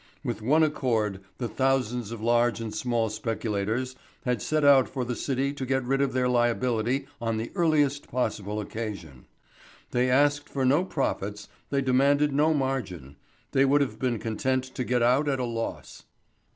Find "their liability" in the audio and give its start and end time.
6.11-7.05